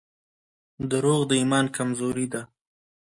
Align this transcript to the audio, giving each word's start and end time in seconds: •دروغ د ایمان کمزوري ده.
•دروغ 0.91 1.21
د 1.29 1.31
ایمان 1.39 1.65
کمزوري 1.77 2.27
ده. 2.33 2.41